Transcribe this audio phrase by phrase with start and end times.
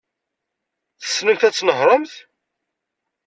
[1.01, 2.13] Tessnemt ad tnehṛemt?